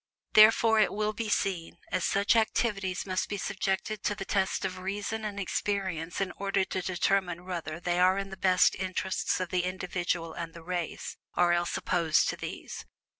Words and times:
Therefore, 0.33 0.79
it 0.79 0.91
will 0.91 1.13
be 1.13 1.29
seen, 1.29 1.77
all 1.93 2.01
such 2.01 2.35
activities 2.35 3.05
must 3.05 3.29
be 3.29 3.37
subjected 3.37 4.01
to 4.01 4.15
the 4.15 4.25
test 4.25 4.65
of 4.65 4.79
reason 4.79 5.23
and 5.23 5.39
experience 5.39 6.19
in 6.19 6.31
order 6.37 6.65
to 6.65 6.81
determine 6.81 7.45
whether 7.45 7.79
they 7.79 7.99
are 7.99 8.17
in 8.17 8.31
the 8.31 8.35
best 8.35 8.73
interests 8.73 9.39
of 9.39 9.49
the 9.49 9.63
individual 9.63 10.33
and 10.33 10.55
the 10.55 10.63
race, 10.63 11.17
or 11.37 11.53
else 11.53 11.77
opposed 11.77 12.27
to 12.29 12.35
these. 12.35 12.83